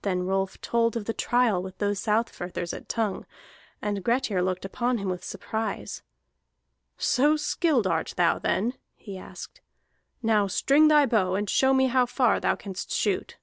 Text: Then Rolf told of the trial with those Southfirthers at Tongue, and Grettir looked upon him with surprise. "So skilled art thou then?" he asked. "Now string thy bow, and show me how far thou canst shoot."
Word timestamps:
Then 0.00 0.22
Rolf 0.22 0.58
told 0.62 0.96
of 0.96 1.04
the 1.04 1.12
trial 1.12 1.62
with 1.62 1.76
those 1.76 2.00
Southfirthers 2.00 2.72
at 2.72 2.88
Tongue, 2.88 3.26
and 3.82 4.02
Grettir 4.02 4.40
looked 4.40 4.64
upon 4.64 4.96
him 4.96 5.10
with 5.10 5.22
surprise. 5.22 6.00
"So 6.96 7.36
skilled 7.36 7.86
art 7.86 8.14
thou 8.16 8.38
then?" 8.38 8.72
he 8.96 9.18
asked. 9.18 9.60
"Now 10.22 10.46
string 10.46 10.88
thy 10.88 11.04
bow, 11.04 11.34
and 11.34 11.50
show 11.50 11.74
me 11.74 11.88
how 11.88 12.06
far 12.06 12.40
thou 12.40 12.56
canst 12.56 12.90
shoot." 12.90 13.36